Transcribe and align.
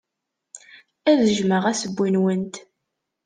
Ad 1.09 1.19
jjmeɣ 1.35 1.63
assewwi-nwent. 1.71 2.55